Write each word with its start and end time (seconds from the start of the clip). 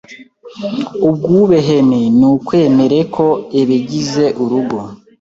Ubwubehene 1.07 1.99
ni 2.17 2.25
ukwemere 2.33 2.99
ko 3.15 3.25
ebegize 3.59 4.25
urugo 4.43 4.79